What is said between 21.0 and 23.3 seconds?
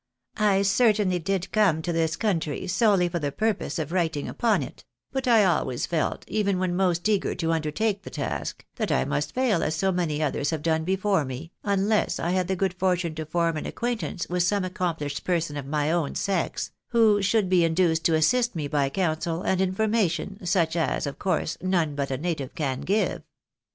of course, none but a native can give."